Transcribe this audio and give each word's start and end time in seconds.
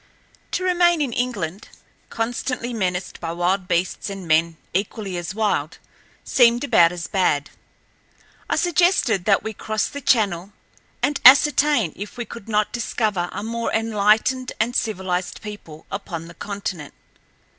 To 0.53 0.63
remain 0.63 0.99
in 0.99 1.13
England, 1.13 1.69
constantly 2.09 2.73
menaced 2.73 3.19
by 3.19 3.33
wild 3.33 3.67
beasts 3.67 4.09
and 4.09 4.27
men 4.27 4.57
equally 4.73 5.15
as 5.15 5.35
wild, 5.35 5.77
seemed 6.23 6.63
about 6.63 6.91
as 6.91 7.05
bad. 7.05 7.51
I 8.49 8.55
suggested 8.55 9.25
that 9.25 9.43
we 9.43 9.53
cross 9.53 9.85
the 9.87 10.01
Channel 10.01 10.53
and 11.03 11.21
ascertain 11.23 11.93
if 11.95 12.17
we 12.17 12.25
could 12.25 12.49
not 12.49 12.73
discover 12.73 13.29
a 13.31 13.43
more 13.43 13.71
enlightened 13.71 14.53
and 14.59 14.75
civilized 14.75 15.39
people 15.43 15.85
upon 15.91 16.25
the 16.27 16.33
continent. 16.33 16.95